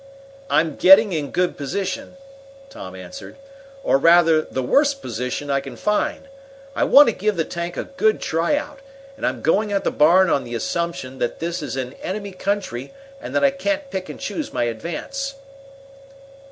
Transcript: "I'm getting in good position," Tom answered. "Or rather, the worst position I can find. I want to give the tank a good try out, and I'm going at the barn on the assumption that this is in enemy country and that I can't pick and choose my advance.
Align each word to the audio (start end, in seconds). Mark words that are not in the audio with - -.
"I'm 0.49 0.77
getting 0.77 1.13
in 1.13 1.29
good 1.29 1.55
position," 1.55 2.17
Tom 2.71 2.95
answered. 2.95 3.35
"Or 3.83 3.99
rather, 3.99 4.41
the 4.41 4.63
worst 4.63 4.99
position 4.99 5.51
I 5.51 5.59
can 5.59 5.75
find. 5.75 6.27
I 6.75 6.85
want 6.85 7.07
to 7.09 7.13
give 7.13 7.35
the 7.37 7.45
tank 7.45 7.77
a 7.77 7.83
good 7.83 8.19
try 8.19 8.55
out, 8.55 8.79
and 9.15 9.27
I'm 9.27 9.43
going 9.43 9.71
at 9.71 9.83
the 9.83 9.91
barn 9.91 10.27
on 10.27 10.43
the 10.43 10.55
assumption 10.55 11.19
that 11.19 11.37
this 11.37 11.61
is 11.61 11.77
in 11.77 11.93
enemy 12.01 12.31
country 12.31 12.93
and 13.21 13.35
that 13.35 13.43
I 13.43 13.51
can't 13.51 13.91
pick 13.91 14.09
and 14.09 14.19
choose 14.19 14.51
my 14.51 14.63
advance. 14.63 15.35